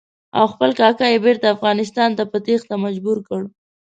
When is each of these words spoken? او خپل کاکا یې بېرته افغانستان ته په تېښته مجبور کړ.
او 0.37 0.45
خپل 0.53 0.69
کاکا 0.79 1.07
یې 1.11 1.23
بېرته 1.25 1.47
افغانستان 1.55 2.09
ته 2.17 2.23
په 2.31 2.37
تېښته 2.45 2.75
مجبور 2.85 3.17
کړ. 3.27 3.41